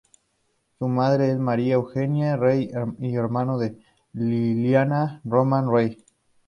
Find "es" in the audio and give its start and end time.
1.29-1.37